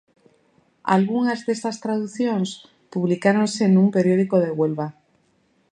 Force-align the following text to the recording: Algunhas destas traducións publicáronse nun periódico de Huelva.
Algunhas 0.95 1.39
destas 1.47 1.79
traducións 1.85 2.49
publicáronse 2.93 3.63
nun 3.67 3.87
periódico 3.95 4.35
de 4.43 4.49
Huelva. 4.57 4.87